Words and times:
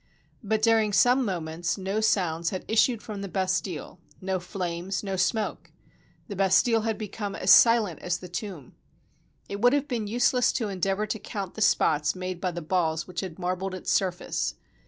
But 0.43 0.63
during 0.63 0.93
some 0.93 1.23
moments 1.23 1.77
no 1.77 2.01
sounds 2.01 2.49
had 2.49 2.65
issued 2.67 3.03
from 3.03 3.21
the 3.21 3.27
Bastille, 3.27 3.99
no 4.19 4.39
flames, 4.39 5.03
no 5.03 5.15
smoke. 5.15 5.71
The 6.27 6.35
Bastille 6.35 6.81
had 6.81 6.97
become 6.97 7.35
as 7.35 7.51
silent 7.51 7.99
as 7.99 8.17
the 8.17 8.27
tomb. 8.27 8.73
It 9.47 9.61
would 9.61 9.73
have 9.73 9.87
been 9.87 10.07
useless 10.07 10.51
to 10.53 10.69
endeavor 10.69 11.05
to 11.05 11.19
count 11.19 11.53
the 11.53 11.61
spots 11.61 12.15
made 12.15 12.41
by 12.41 12.49
the 12.49 12.63
balls 12.63 13.05
which 13.07 13.19
had 13.19 13.37
marbled 13.37 13.75
its 13.75 13.91
surface. 13.91 14.55